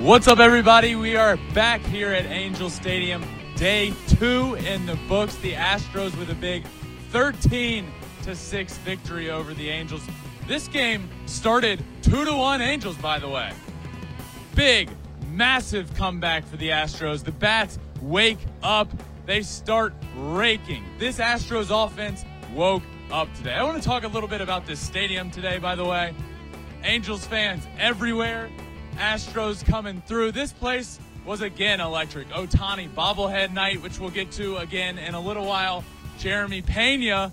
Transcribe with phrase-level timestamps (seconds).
[0.00, 0.96] What's up, everybody?
[0.96, 3.22] We are back here at Angel Stadium,
[3.54, 5.36] day two in the books.
[5.36, 6.64] The Astros with a big
[7.10, 7.86] 13
[8.22, 10.00] to 6 victory over the Angels.
[10.48, 13.52] This game started 2 to 1 Angels, by the way.
[14.54, 14.88] Big,
[15.32, 17.22] massive comeback for the Astros.
[17.22, 18.90] The Bats wake up,
[19.26, 20.82] they start raking.
[20.98, 23.52] This Astros offense woke up today.
[23.52, 26.14] I want to talk a little bit about this stadium today, by the way.
[26.84, 28.48] Angels fans everywhere.
[29.00, 30.32] Astros coming through.
[30.32, 32.28] This place was again electric.
[32.28, 35.82] Ohtani bobblehead night, which we'll get to again in a little while.
[36.18, 37.32] Jeremy Pena,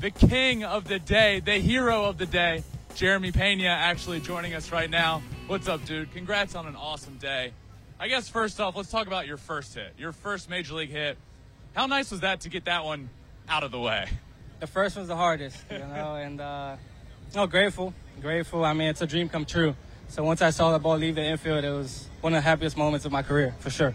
[0.00, 2.64] the king of the day, the hero of the day.
[2.96, 5.22] Jeremy Pena actually joining us right now.
[5.46, 6.12] What's up, dude?
[6.12, 7.52] Congrats on an awesome day.
[8.00, 11.16] I guess first off, let's talk about your first hit, your first major league hit.
[11.74, 13.08] How nice was that to get that one
[13.48, 14.08] out of the way?
[14.58, 16.74] The first one's the hardest, you know, and uh,
[17.36, 18.64] oh, grateful, grateful.
[18.64, 19.76] I mean, it's a dream come true.
[20.08, 22.76] So once I saw the ball leave the infield, it was one of the happiest
[22.76, 23.94] moments of my career, for sure.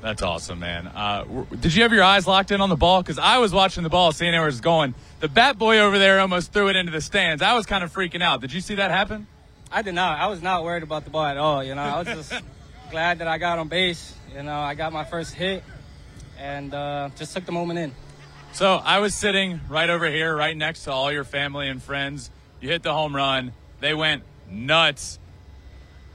[0.00, 0.86] That's awesome, man.
[0.86, 1.24] Uh,
[1.60, 3.02] did you have your eyes locked in on the ball?
[3.02, 4.94] Because I was watching the ball, seeing where it was going.
[5.18, 7.42] The bat boy over there almost threw it into the stands.
[7.42, 8.40] I was kind of freaking out.
[8.40, 9.26] Did you see that happen?
[9.72, 10.18] I did not.
[10.18, 11.64] I was not worried about the ball at all.
[11.64, 12.32] You know, I was just
[12.90, 14.14] glad that I got on base.
[14.34, 15.64] You know, I got my first hit
[16.38, 17.92] and uh, just took the moment in.
[18.52, 22.30] So I was sitting right over here, right next to all your family and friends.
[22.60, 23.52] You hit the home run.
[23.80, 25.18] They went nuts.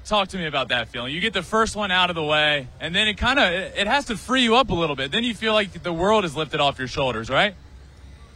[0.05, 1.13] Talk to me about that feeling.
[1.13, 3.87] You get the first one out of the way, and then it kind of it
[3.87, 5.11] has to free you up a little bit.
[5.11, 7.55] Then you feel like the world is lifted off your shoulders, right?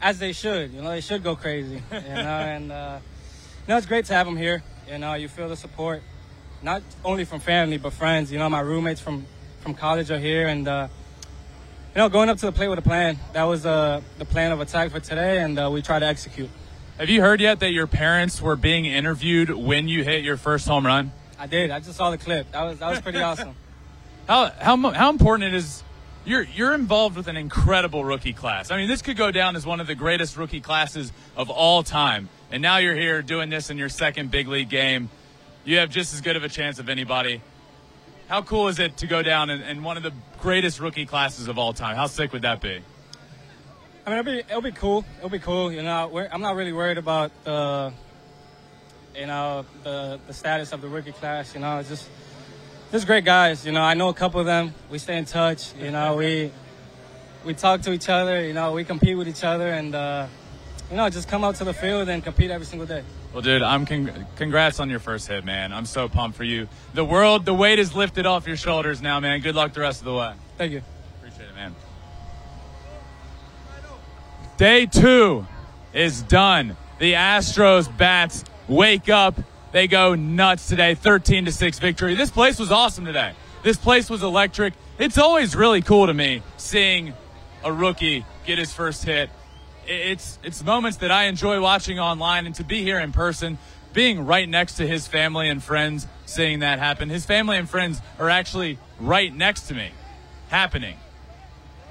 [0.02, 0.72] As they should.
[0.72, 1.82] You know, they should go crazy.
[1.92, 4.64] You know, and uh, you know it's great to have them here.
[4.90, 6.04] You know, you feel the support,
[6.64, 8.32] not only from family but friends.
[8.32, 9.26] You know, my roommates from
[9.60, 10.88] from college are here, and uh,
[11.94, 13.20] you know, going up to the plate with a plan.
[13.34, 16.50] That was uh, the plan of attack for today, and uh, we try to execute.
[16.98, 20.66] Have you heard yet that your parents were being interviewed when you hit your first
[20.66, 21.12] home run?
[21.40, 21.72] I did.
[21.72, 22.52] I just saw the clip.
[22.52, 23.56] That was that was pretty awesome.
[24.28, 25.84] How how how important it is.
[26.26, 28.70] You're you're involved with an incredible rookie class.
[28.70, 31.84] I mean, this could go down as one of the greatest rookie classes of all
[31.84, 32.28] time.
[32.52, 35.10] And now you're here doing this in your second big league game.
[35.64, 37.42] You have just as good of a chance of anybody.
[38.28, 41.48] How cool is it to go down in, in one of the greatest rookie classes
[41.48, 41.96] of all time?
[41.96, 42.82] How sick would that be?
[44.06, 45.06] I mean, it'll be it'll be cool.
[45.18, 45.72] It'll be cool.
[45.72, 47.94] You know, I'm not really worried about the
[49.18, 51.54] you know, the, the status of the rookie class.
[51.54, 52.10] You know, it's just
[52.92, 53.66] just great guys.
[53.66, 54.74] You know, I know a couple of them.
[54.90, 55.74] We stay in touch.
[55.76, 56.52] You know, we
[57.46, 58.46] we talk to each other.
[58.46, 60.28] You know, we compete with each other, and uh,
[60.92, 63.04] you know, just come out to the field and compete every single day.
[63.34, 65.74] Well, dude, I'm con- congrats on your first hit, man.
[65.74, 66.68] I'm so pumped for you.
[66.94, 69.42] The world, the weight is lifted off your shoulders now, man.
[69.42, 70.34] Good luck the rest of the way.
[70.58, 70.82] Thank you.
[71.20, 71.76] Appreciate it, man.
[74.58, 75.46] Day two
[75.94, 76.78] is done.
[77.00, 79.36] The Astros bats wake up.
[79.72, 80.96] They go nuts today.
[80.96, 82.16] 13 to 6 victory.
[82.16, 83.34] This place was awesome today.
[83.64, 84.74] This place was electric.
[84.98, 87.14] It's always really cool to me seeing
[87.64, 89.30] a rookie get his first hit.
[89.86, 93.58] It's it's moments that I enjoy watching online and to be here in person,
[93.94, 97.10] being right next to his family and friends, seeing that happen.
[97.10, 99.92] His family and friends are actually right next to me,
[100.50, 100.96] happening.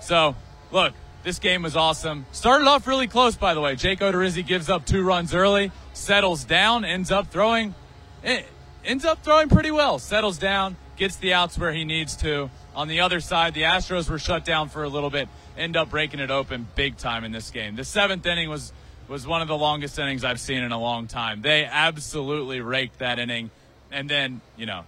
[0.01, 0.35] So,
[0.71, 2.27] look, this game was awesome.
[2.33, 3.77] Started off really close, by the way.
[3.77, 7.75] Jake Odorizzi gives up two runs early settles down, ends up throwing,
[8.23, 8.43] eh,
[8.85, 9.99] ends up throwing pretty well.
[9.99, 12.51] Settles down, gets the outs where he needs to.
[12.75, 15.91] On the other side, the Astros were shut down for a little bit, end up
[15.91, 17.77] breaking it open big time in this game.
[17.77, 18.73] The seventh inning was
[19.09, 21.41] was one of the longest innings I've seen in a long time.
[21.41, 23.51] They absolutely raked that inning,
[23.91, 24.85] and then you know,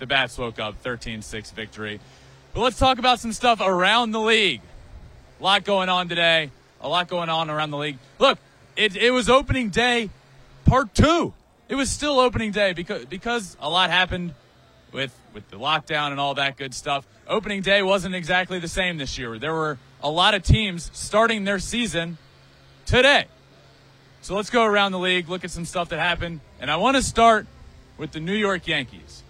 [0.00, 2.00] the bats woke up 13-6 victory.
[2.52, 4.60] But let's talk about some stuff around the league.
[5.40, 6.50] A lot going on today.
[6.80, 7.98] A lot going on around the league.
[8.18, 8.38] Look,
[8.76, 10.10] it, it was opening day
[10.64, 11.32] part two.
[11.68, 14.34] It was still opening day because because a lot happened
[14.92, 17.06] with with the lockdown and all that good stuff.
[17.26, 19.38] Opening day wasn't exactly the same this year.
[19.38, 22.18] There were a lot of teams starting their season
[22.86, 23.26] today.
[24.20, 26.96] So let's go around the league, look at some stuff that happened, and I want
[26.96, 27.46] to start
[27.98, 29.22] with the New York Yankees.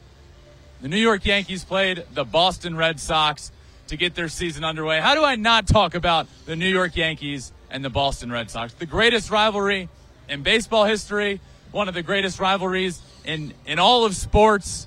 [0.81, 3.50] The New York Yankees played the Boston Red Sox
[3.88, 5.00] to get their season underway.
[5.00, 8.72] How do I not talk about the New York Yankees and the Boston Red Sox?
[8.75, 9.88] The greatest rivalry
[10.29, 11.41] in baseball history,
[11.73, 14.87] one of the greatest rivalries in, in all of sports.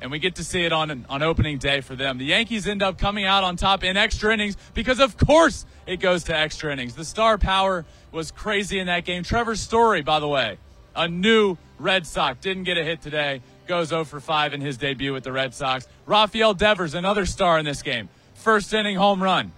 [0.00, 2.18] And we get to see it on, on opening day for them.
[2.18, 5.98] The Yankees end up coming out on top in extra innings because, of course, it
[5.98, 6.94] goes to extra innings.
[6.94, 9.22] The star power was crazy in that game.
[9.22, 10.58] Trevor Story, by the way,
[10.94, 14.76] a new Red Sox, didn't get a hit today goes 0 for 5 in his
[14.76, 15.86] debut with the Red Sox.
[16.06, 18.08] Rafael Devers, another star in this game.
[18.34, 19.52] First inning home run.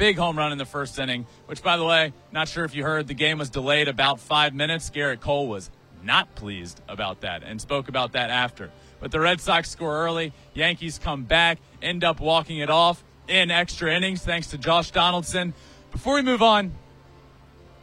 [0.00, 2.82] Big home run in the first inning, which, by the way, not sure if you
[2.82, 4.88] heard, the game was delayed about five minutes.
[4.88, 5.70] Gerrit Cole was
[6.02, 8.70] not pleased about that and spoke about that after.
[8.98, 10.32] But the Red Sox score early.
[10.54, 15.52] Yankees come back, end up walking it off in extra innings thanks to Josh Donaldson.
[15.92, 16.72] Before we move on,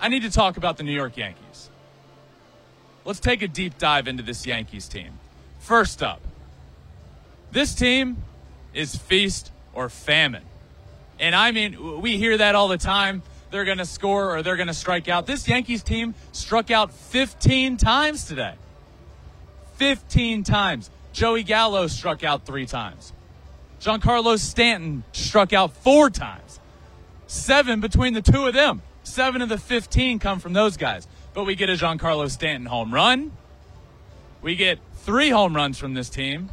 [0.01, 1.69] I need to talk about the New York Yankees.
[3.05, 5.19] Let's take a deep dive into this Yankees team.
[5.59, 6.21] First up,
[7.51, 8.17] this team
[8.73, 10.45] is feast or famine.
[11.19, 13.23] And I mean, we hear that all the time.
[13.49, 15.25] They're going to score or they're going to strike out.
[15.25, 18.55] This Yankees team struck out 15 times today.
[19.75, 20.89] 15 times.
[21.13, 23.13] Joey Gallo struck out three times.
[23.79, 26.59] Giancarlo Stanton struck out four times.
[27.27, 28.81] Seven between the two of them.
[29.03, 32.91] Seven of the 15 come from those guys but we get a Giancarlo Stanton home
[32.91, 33.31] run.
[34.41, 36.49] We get three home runs from this team.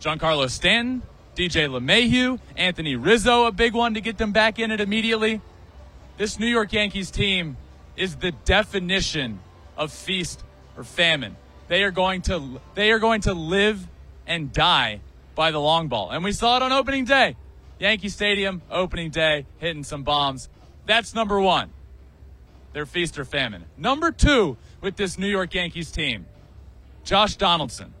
[0.00, 1.02] Giancarlo Stanton,
[1.34, 5.40] DJ LeMahieu, Anthony Rizzo, a big one to get them back in it immediately.
[6.16, 7.56] This New York Yankees team
[7.96, 9.40] is the definition
[9.76, 10.44] of feast
[10.76, 11.36] or famine.
[11.68, 13.86] They are going to they are going to live
[14.26, 15.00] and die
[15.34, 16.10] by the long ball.
[16.10, 17.36] And we saw it on opening day.
[17.80, 20.48] Yankee Stadium, opening day, hitting some bombs.
[20.86, 21.70] That's number one
[22.74, 23.64] their feast or famine.
[23.78, 26.26] Number two with this New York Yankees team,
[27.04, 27.94] Josh Donaldson.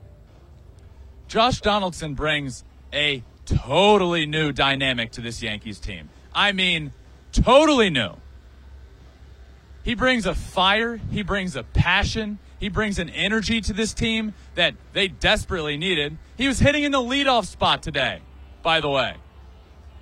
[1.28, 6.08] Josh Donaldson brings a totally new dynamic to this Yankees team.
[6.34, 6.92] I mean,
[7.32, 8.14] totally new.
[9.82, 14.32] He brings a fire, he brings a passion, he brings an energy to this team
[14.54, 16.16] that they desperately needed.
[16.38, 18.20] He was hitting in the leadoff spot today,
[18.62, 19.16] by the way.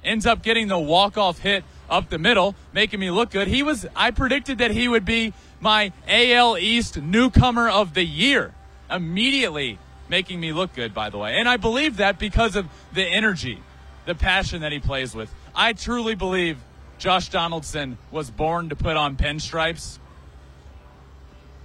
[0.05, 3.49] Ends up getting the walk-off hit up the middle, making me look good.
[3.49, 8.55] He was, I predicted that he would be my AL East newcomer of the year.
[8.89, 9.79] Immediately
[10.13, 11.39] making me look good, by the way.
[11.39, 13.59] And I believe that because of the energy,
[14.05, 15.33] the passion that he plays with.
[15.55, 16.59] I truly believe
[16.99, 19.99] Josh Donaldson was born to put on pinstripes.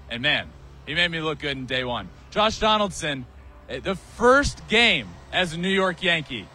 [0.10, 0.48] And man,
[0.86, 2.08] he made me look good in day one.
[2.32, 3.26] Josh Donaldson,
[3.68, 6.48] eh, the first game as a New York Yankee,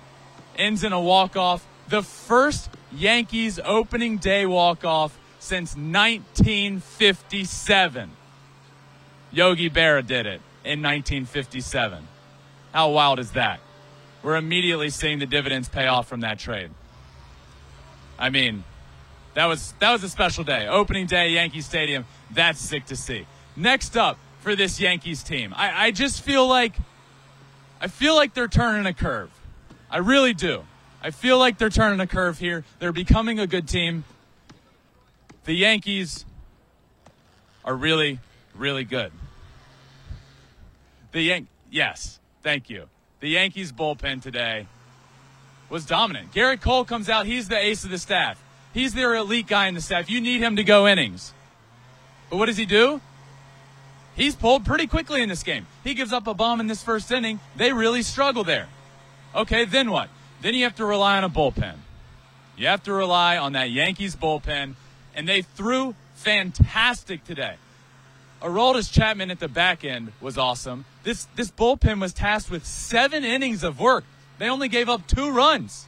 [0.56, 1.66] ends in a walk-off.
[1.88, 8.12] The first Yankees opening day walk-off since 1957.
[9.30, 12.06] Yogi Berra did it in 1957.
[12.72, 13.60] How wild is that?
[14.22, 16.70] We're immediately seeing the dividends pay off from that trade.
[18.18, 18.64] I mean,
[19.34, 20.68] that was that was a special day.
[20.68, 22.04] Opening day, Yankee Stadium.
[22.30, 23.26] That's sick to see.
[23.56, 26.76] Next up for this Yankees team, I, I just feel like
[27.80, 29.30] I feel like they're turning a curve.
[29.90, 30.64] I really do.
[31.02, 32.64] I feel like they're turning a curve here.
[32.78, 34.04] They're becoming a good team.
[35.44, 36.24] The Yankees
[37.64, 38.20] are really,
[38.54, 39.10] really good.
[41.12, 42.88] The Yan- yes, thank you.
[43.20, 44.66] The Yankees bullpen today
[45.68, 46.32] was dominant.
[46.32, 47.26] Gerrit Cole comes out.
[47.26, 48.42] He's the ace of the staff.
[48.74, 50.10] He's their elite guy in the staff.
[50.10, 51.32] You need him to go innings.
[52.30, 53.00] But what does he do?
[54.14, 55.66] He's pulled pretty quickly in this game.
[55.84, 57.40] He gives up a bomb in this first inning.
[57.56, 58.68] They really struggle there.
[59.34, 60.08] Okay, then what?
[60.40, 61.76] Then you have to rely on a bullpen.
[62.56, 64.74] You have to rely on that Yankees bullpen,
[65.14, 67.56] and they threw fantastic today.
[68.42, 70.84] Aroldis Chapman at the back end was awesome.
[71.04, 74.04] This this bullpen was tasked with seven innings of work.
[74.38, 75.86] They only gave up two runs.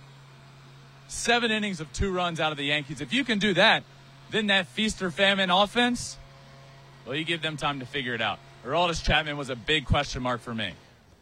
[1.08, 3.00] Seven innings of two runs out of the Yankees.
[3.00, 3.82] If you can do that,
[4.30, 6.16] then that feast or famine offense,
[7.04, 8.38] well, you give them time to figure it out.
[8.64, 10.72] Aroldis Chapman was a big question mark for me.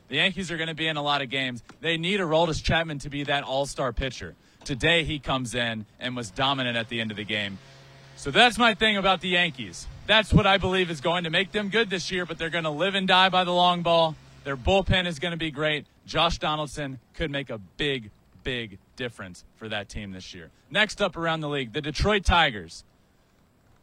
[0.09, 1.63] The Yankees are going to be in a lot of games.
[1.81, 4.35] They need Aroldis Chapman to be that all-star pitcher.
[4.65, 7.59] Today he comes in and was dominant at the end of the game.
[8.23, 9.85] So that's my thing about the Yankees.
[10.07, 12.63] That's what I believe is going to make them good this year, but they're going
[12.63, 14.15] to live and die by the long ball.
[14.45, 15.87] Their bullpen is going to be great.
[16.07, 18.13] Josh Donaldson could make a big,
[18.45, 20.51] big difference for that team this year.
[20.71, 22.85] Next up around the league, the Detroit Tigers.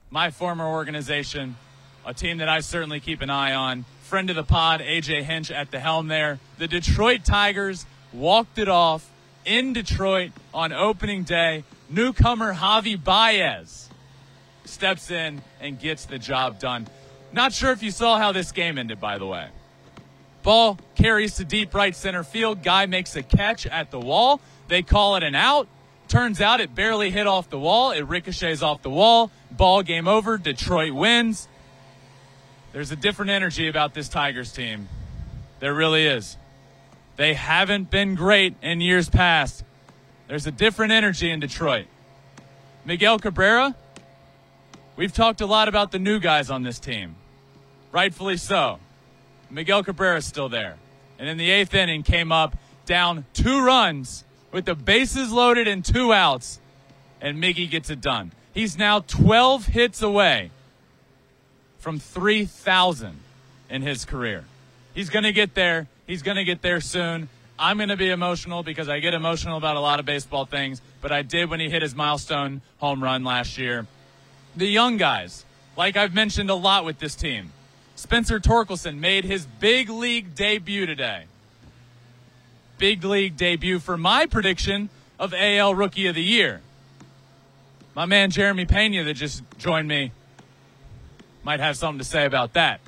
[0.10, 1.58] My former organization,
[2.06, 5.52] a team that I certainly keep an eye on friend of the pod, AJ Hinch,
[5.52, 6.40] at the helm there.
[6.60, 9.12] The Detroit Tigers walked it off
[9.44, 11.66] in Detroit on opening day.
[11.90, 13.89] Newcomer Javi Baez
[14.66, 16.88] steps in and gets the job done.
[17.32, 19.48] Not sure if you saw how this game ended, by the way.
[20.42, 22.64] Ball carries to deep right center field.
[22.64, 24.40] Guy makes a catch at the wall.
[24.68, 25.68] They call it an out.
[26.08, 27.92] Turns out it barely hit off the wall.
[27.92, 29.32] It ricochets off the wall.
[29.52, 30.38] Ball game over.
[30.38, 31.48] Detroit wins.
[32.72, 34.88] There's a different energy about this Tigers team.
[35.60, 36.38] There really is.
[37.16, 39.64] They haven't been great in years past.
[40.28, 41.88] There's a different energy in Detroit.
[42.86, 43.76] Miguel Cabrera,
[45.00, 47.16] we've talked a lot about the new guys on this team.
[47.94, 48.80] Rightfully so.
[49.50, 50.76] Miguel Cabrera's still there.
[51.18, 55.86] And in the eighth inning, came up down two runs with the bases loaded and
[55.86, 56.60] two outs,
[57.22, 58.34] and Miggy gets it done.
[58.54, 60.52] He's now 12 hits away
[61.78, 63.20] from 3,000
[63.70, 64.44] in his career.
[64.94, 65.88] He's going to get there.
[66.08, 67.30] He's going to get there soon.
[67.58, 70.82] I'm going to be emotional because I get emotional about a lot of baseball things,
[71.02, 73.88] but I did when he hit his milestone home run last year.
[74.60, 75.46] The young guys,
[75.78, 77.54] like I've mentioned a lot with this team,
[77.96, 81.28] Spencer Torkelson made his big league debut today.
[82.78, 86.60] Big league debut for my prediction of AL Rookie of the Year.
[87.96, 90.12] My man Jeremy Pena, that just joined me,
[91.42, 92.82] might have something to say about that.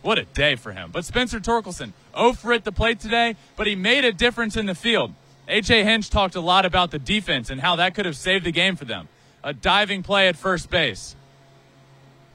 [0.00, 0.88] What a day for him.
[0.90, 4.64] But Spencer Torkelson, 0 for at the plate today, but he made a difference in
[4.64, 5.12] the field.
[5.46, 8.50] AJ Hinch talked a lot about the defense and how that could have saved the
[8.50, 9.08] game for them.
[9.46, 11.14] A diving play at first base.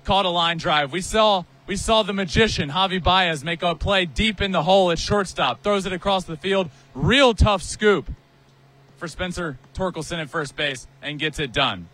[0.05, 0.93] Caught a line drive.
[0.93, 4.91] We saw we saw the magician Javi Baez make a play deep in the hole
[4.91, 6.69] at shortstop, throws it across the field.
[6.95, 8.09] Real tough scoop
[8.95, 11.89] for Spencer Torkelson at first base and gets it done.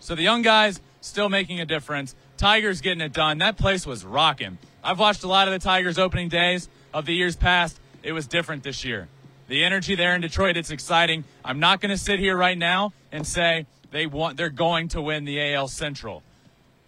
[0.00, 2.16] So the young guys still making a difference.
[2.36, 3.38] Tigers getting it done.
[3.38, 4.58] That place was rocking.
[4.82, 7.78] I've watched a lot of the Tigers opening days of the years past.
[8.02, 9.06] It was different this year.
[9.46, 11.22] The energy there in Detroit, it's exciting.
[11.44, 13.66] I'm not going to sit here right now and say
[13.96, 16.22] they want they're going to win the AL Central.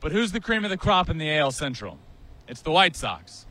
[0.01, 1.99] But who's the cream of the crop in the AL Central?
[2.47, 3.47] It's the White Sox.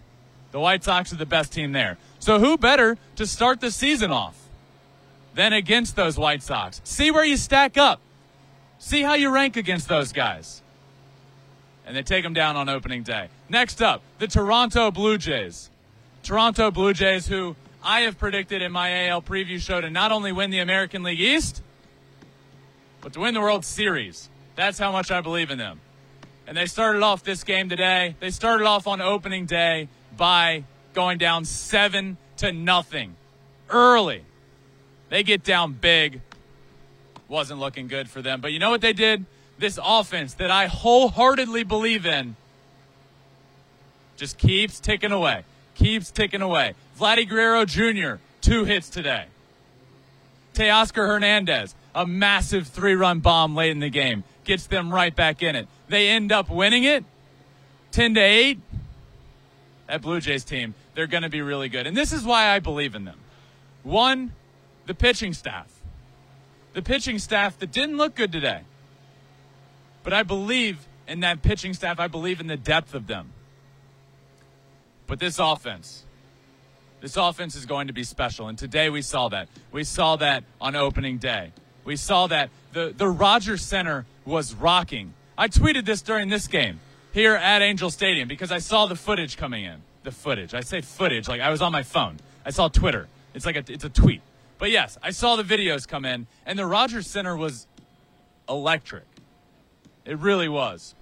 [0.52, 1.98] The White Sox are the best team there.
[2.20, 4.38] So who better to start the season off
[5.34, 6.82] than against those White Sox?
[6.84, 8.00] See where you stack up.
[8.80, 10.62] See how you rank against those guys
[11.88, 13.30] and they take them down on opening day.
[13.50, 15.70] Next up, the Toronto Blue Jays.
[16.22, 20.34] Toronto Blue Jays, who I have predicted in my AL preview show to not only
[20.34, 21.64] win the American League East,
[23.08, 24.30] but to win the World Series.
[24.58, 25.80] That's how much I believe in them.
[26.46, 28.18] And they started off this game today.
[28.20, 29.88] They started off on opening day
[30.18, 33.16] by going down seven to nothing
[33.70, 34.26] early.
[35.08, 36.20] They get down big.
[37.30, 38.42] Wasn't looking good for them.
[38.42, 39.24] But you know what they did?
[39.58, 42.36] this offense that I wholeheartedly believe in
[44.18, 45.46] just keeps ticking away.
[45.76, 46.74] Keeps ticking away.
[47.00, 49.28] Vladdy Guerrero Jr., two hits today.
[50.54, 55.42] Teoscar Hernandez, a massive three run bomb late in the game, gets them right back
[55.42, 55.68] in it.
[55.90, 57.04] They end up winning it
[57.92, 58.60] 10 to 8.
[59.88, 61.88] That Blue Jays team, they're going to be really good.
[61.88, 63.18] And this is why I believe in them.
[63.82, 64.34] One,
[64.86, 65.68] the pitching staff.
[66.74, 68.62] The pitching staff that didn't look good today.
[70.04, 72.00] But I believe in that pitching staff.
[72.00, 73.32] I believe in the depth of them.
[75.08, 76.04] But this offense,
[77.02, 78.50] this offense is going to be special.
[78.50, 79.48] And today we saw that.
[79.72, 81.54] We saw that on opening day.
[81.88, 85.14] We saw that the, the Rogers Center was rocking.
[85.38, 86.82] I tweeted this during this game
[87.14, 89.78] here at Angel Stadium because I saw the footage coming in.
[90.04, 90.54] The footage.
[90.54, 92.18] I say footage like I was on my phone.
[92.46, 93.08] I saw Twitter.
[93.34, 94.20] It's like a, it's a tweet.
[94.58, 97.68] But yes, I saw the videos come in, and the Rogers Center was
[98.50, 99.06] electric.
[100.04, 100.94] It really was.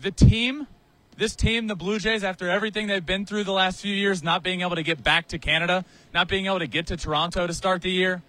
[0.00, 0.68] The team,
[1.16, 4.44] this team, the Blue Jays, after everything they've been through the last few years, not
[4.44, 5.84] being able to get back to Canada,
[6.14, 8.22] not being able to get to Toronto to start the year,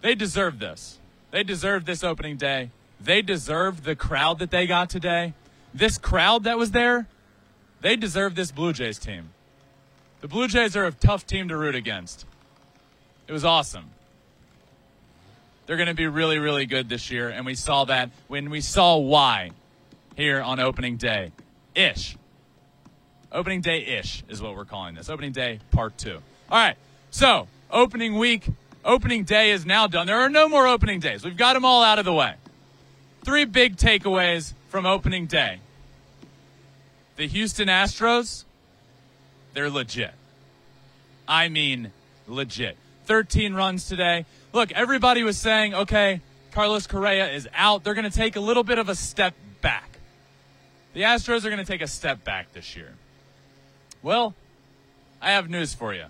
[0.00, 0.98] they deserve this.
[1.30, 2.70] They deserve this opening day.
[3.00, 5.34] They deserve the crowd that they got today.
[5.72, 7.06] This crowd that was there,
[7.80, 9.30] they deserve this Blue Jays team.
[10.20, 12.26] The Blue Jays are a tough team to root against.
[13.26, 13.90] It was awesome
[15.70, 17.28] they're going to be really, really good this year.
[17.28, 19.52] And we saw that when we saw why
[20.16, 21.30] here on opening day
[21.76, 22.16] ish.
[23.30, 25.08] Opening day ish is what we're calling this.
[25.08, 26.18] Opening day part two.
[26.50, 26.74] All right.
[27.12, 28.48] So, opening week,
[28.84, 30.06] opening day is now done.
[30.06, 31.24] There are no more opening days.
[31.24, 32.34] We've got them all out of the way.
[33.24, 35.60] Three big takeaways from opening day.
[37.16, 38.44] The Houston Astros,
[39.52, 40.14] they're legit.
[41.28, 41.92] I mean,
[42.26, 42.76] legit.
[43.04, 46.20] 13 runs today look, everybody was saying, okay,
[46.52, 47.84] Carlos Correa is out.
[47.84, 49.98] They're going to take a little bit of a step back.
[50.94, 52.94] The Astros are going to take a step back this year.
[54.02, 54.34] Well,
[55.20, 56.06] I have news for you.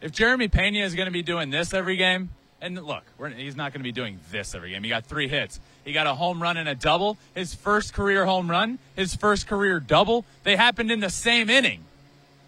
[0.00, 3.04] If Jeremy Pena is going to be doing this every game, and look,
[3.36, 4.82] he's not going to be doing this every game.
[4.82, 5.60] He got three hits.
[5.84, 7.16] He got a home run and a double.
[7.34, 11.84] His first career home run, his first career double, they happened in the same inning.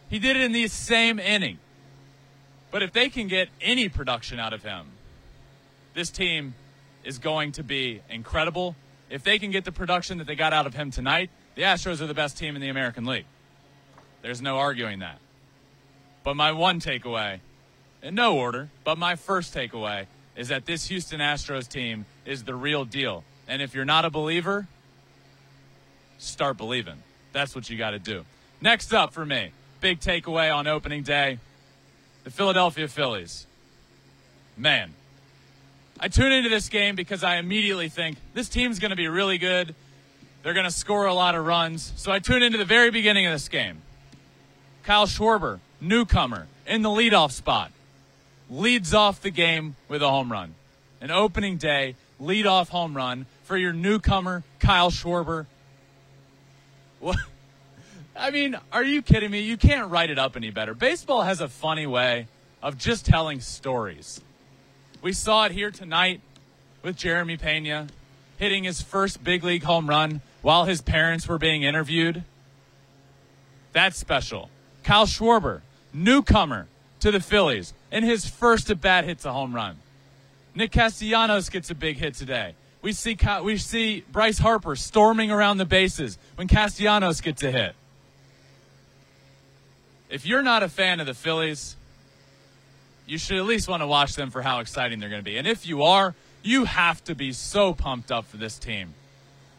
[0.08, 1.58] He did it in the same inning.
[2.70, 4.86] But if they can get any production out of him,
[5.94, 6.54] this team
[7.04, 8.76] is going to be incredible.
[9.08, 12.00] If they can get the production that they got out of him tonight, the Astros
[12.00, 13.26] are the best team in the American League.
[14.22, 15.18] There's no arguing that.
[16.22, 17.40] But my one takeaway,
[18.02, 22.54] in no order, but my first takeaway is that this Houston Astros team is the
[22.54, 23.24] real deal.
[23.48, 24.66] And if you're not a believer,
[26.18, 27.02] start believing.
[27.32, 28.24] That's what you got to do.
[28.60, 29.50] Next up for me,
[29.80, 31.38] big takeaway on opening day
[32.24, 33.46] the Philadelphia Phillies.
[34.56, 34.92] Man,
[35.98, 39.38] I tune into this game because I immediately think this team's going to be really
[39.38, 39.74] good.
[40.42, 41.92] They're going to score a lot of runs.
[41.96, 43.82] So I tune into the very beginning of this game.
[44.82, 47.72] Kyle Schwarber, newcomer, in the leadoff spot,
[48.48, 50.54] leads off the game with a home run.
[51.00, 55.46] An opening day leadoff home run for your newcomer, Kyle Schwarber.
[57.00, 57.16] What?
[58.16, 59.40] I mean, are you kidding me?
[59.40, 60.74] You can't write it up any better.
[60.74, 62.28] Baseball has a funny way
[62.62, 64.20] of just telling stories.
[65.00, 66.20] We saw it here tonight
[66.82, 67.86] with Jeremy Pena
[68.36, 72.24] hitting his first big league home run while his parents were being interviewed.
[73.72, 74.50] That's special.
[74.82, 75.60] Kyle Schwarber,
[75.92, 76.66] newcomer
[77.00, 79.76] to the Phillies, in his first at bat hits a home run.
[80.54, 82.54] Nick Castellanos gets a big hit today.
[82.82, 87.74] We see we see Bryce Harper storming around the bases when Castellanos gets a hit.
[90.08, 91.76] If you're not a fan of the Phillies,
[93.06, 95.36] you should at least want to watch them for how exciting they're going to be.
[95.36, 98.94] And if you are, you have to be so pumped up for this team.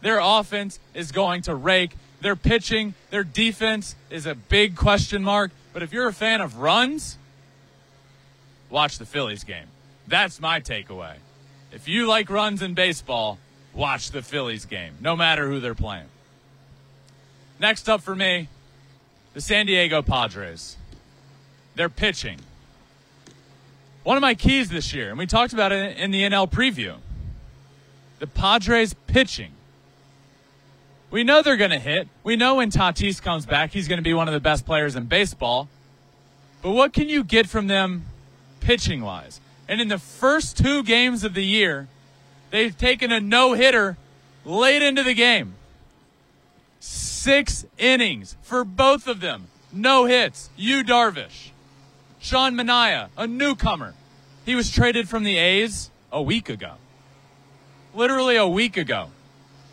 [0.00, 1.96] Their offense is going to rake.
[2.20, 5.52] Their pitching, their defense is a big question mark.
[5.72, 7.16] But if you're a fan of runs,
[8.70, 9.66] watch the Phillies game.
[10.06, 11.14] That's my takeaway.
[11.72, 13.38] If you like runs in baseball,
[13.72, 16.08] watch the Phillies game, no matter who they're playing.
[17.58, 18.48] Next up for me,
[19.34, 20.76] the San Diego Padres.
[21.74, 22.40] They're pitching.
[24.02, 26.96] One of my keys this year, and we talked about it in the NL preview.
[28.18, 29.52] The Padres pitching.
[31.12, 32.08] We know they're going to hit.
[32.24, 34.96] We know when Tatis comes back, he's going to be one of the best players
[34.96, 35.68] in baseball.
[36.62, 38.06] But what can you get from them
[38.60, 39.38] pitching wise?
[39.68, 41.86] And in the first two games of the year,
[42.50, 43.98] they've taken a no hitter
[44.46, 45.54] late into the game.
[46.80, 49.48] Six innings for both of them.
[49.70, 50.48] No hits.
[50.56, 51.50] Yu Darvish.
[52.20, 53.92] Sean Manaea, a newcomer.
[54.46, 56.72] He was traded from the A's a week ago.
[57.94, 59.10] Literally a week ago.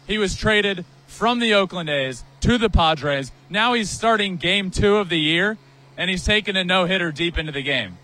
[0.05, 3.31] He was traded from the Oakland A's to the Padres.
[3.49, 5.57] Now he's starting game two of the year,
[5.97, 7.97] and he's taken a no hitter deep into the game.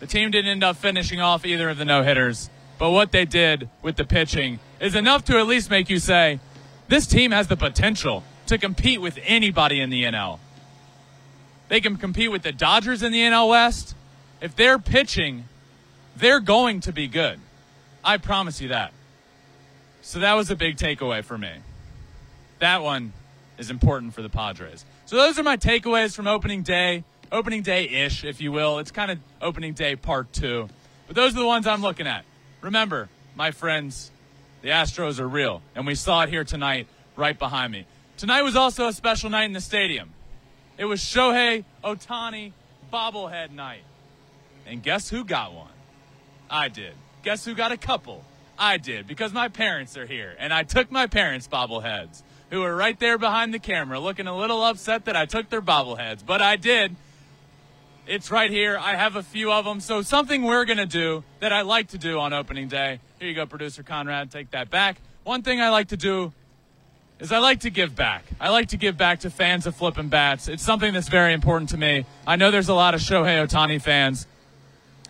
[0.00, 3.24] The team didn't end up finishing off either of the no hitters, but what they
[3.24, 6.40] did with the pitching is enough to at least make you say,
[6.88, 10.38] this team has the potential to compete with anybody in the NL.
[11.68, 13.94] They can compete with the Dodgers in the NL West.
[14.40, 15.44] If they're pitching,
[16.16, 17.38] they're going to be good.
[18.02, 18.92] I promise you that.
[20.10, 21.52] So that was a big takeaway for me.
[22.58, 23.12] That one
[23.58, 24.84] is important for the Padres.
[25.06, 28.80] So those are my takeaways from opening day opening day ish, if you will.
[28.80, 30.68] It's kind of opening day part two.
[31.06, 32.24] But those are the ones I'm looking at.
[32.60, 34.10] Remember, my friends,
[34.62, 35.62] the Astros are real.
[35.76, 37.86] And we saw it here tonight, right behind me.
[38.16, 40.10] Tonight was also a special night in the stadium.
[40.76, 42.50] It was Shohei Ohtani
[42.92, 43.84] bobblehead night.
[44.66, 45.70] And guess who got one?
[46.50, 46.94] I did.
[47.22, 48.24] Guess who got a couple?
[48.60, 50.36] I did, because my parents are here.
[50.38, 54.36] And I took my parents' bobbleheads, who were right there behind the camera, looking a
[54.36, 56.24] little upset that I took their bobbleheads.
[56.24, 56.94] But I did
[58.10, 58.76] it's right here.
[58.76, 59.78] I have a few of them.
[59.78, 62.98] So something we're going to do that I like to do on opening day.
[63.20, 64.32] Here you go, producer Conrad.
[64.32, 65.00] Take that back.
[65.22, 66.32] One thing I like to do
[67.20, 68.24] is I like to give back.
[68.40, 70.48] I like to give back to fans of flipping bats.
[70.48, 72.04] It's something that's very important to me.
[72.26, 74.26] I know there's a lot of Shohei Ohtani fans.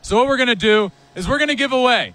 [0.03, 2.15] So what we're going to do is we're going to give away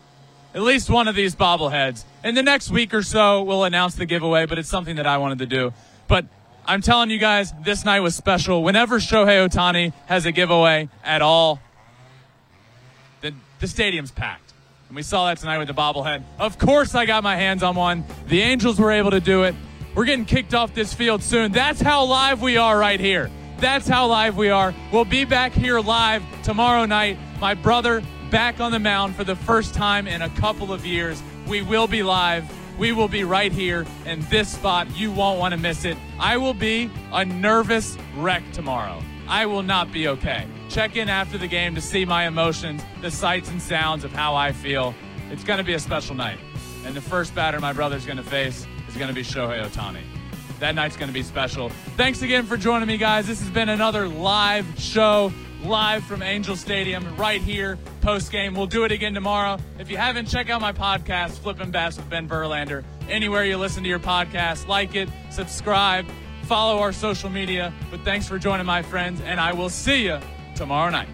[0.56, 2.06] at least one of these bobbleheads.
[2.24, 5.18] In the next week or so, we'll announce the giveaway, but it's something that I
[5.18, 5.74] wanted to do.
[6.08, 6.26] But
[6.66, 8.64] I'm telling you guys, this night was special.
[8.64, 11.60] Whenever Shohei Ohtani has a giveaway at all,
[13.20, 14.54] the, the stadium's packed.
[14.88, 16.24] And we saw that tonight with the bobblehead.
[16.40, 18.06] Of course, I got my hands on one.
[18.28, 19.56] The Angels were able to do it.
[19.94, 21.52] We're getting kicked off this field soon.
[21.52, 23.30] That's how live we are right here.
[23.60, 24.74] That's how live we are.
[24.94, 27.18] We'll be back here live tomorrow night.
[27.42, 28.04] My brother
[28.36, 31.24] back on the mound for the first time in a couple of years.
[31.48, 32.44] We will be live.
[32.78, 34.94] We will be right here in this spot.
[34.94, 35.98] You won't want to miss it.
[36.20, 39.02] I will be a nervous wreck tomorrow.
[39.30, 40.48] I will not be okay.
[40.68, 44.36] Check in after the game to see my emotions, the sights and sounds of how
[44.36, 44.94] I feel.
[45.32, 46.38] It's going to be a special night.
[46.86, 50.02] And the first batter my brother's going to face is going to be Shohei Ohtani.
[50.60, 51.70] that night's going to be special.
[51.96, 53.28] Thanks again for joining me, guys.
[53.28, 55.32] This has been another live show,
[55.66, 58.54] live from Angel Stadium, right here, post game.
[58.54, 59.58] We'll do it again tomorrow.
[59.80, 62.84] If you haven't, check out my podcast, Flippin' Bats with Ben Verlander.
[63.10, 66.06] Anywhere you listen to your podcast, like it, subscribe,
[66.44, 67.74] follow our social media.
[67.90, 70.20] But thanks for joining my friends, and I will see you
[70.56, 71.10] tomorrow night.